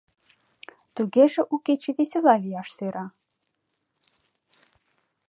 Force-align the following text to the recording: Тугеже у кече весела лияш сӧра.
Тугеже 0.95 1.41
у 1.53 1.55
кече 1.65 1.91
весела 1.97 2.35
лияш 2.43 2.69
сӧра. 2.77 3.05